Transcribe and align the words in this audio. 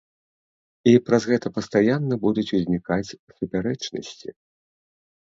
І 0.91 0.93
праз 1.09 1.23
гэта 1.31 1.47
пастаянна 1.57 2.15
будуць 2.23 2.45
узнікаць 2.59 3.05
супярэчнасці. 3.37 4.29